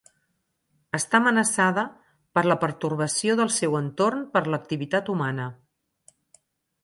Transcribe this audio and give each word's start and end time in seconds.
Està 0.99 1.17
amenaçada 1.23 1.83
per 2.37 2.43
la 2.51 2.55
pertorbació 2.63 3.35
del 3.41 3.51
seu 3.57 3.77
entorn 3.81 4.23
per 4.37 4.43
l'activitat 4.53 5.11
humana. 5.17 5.45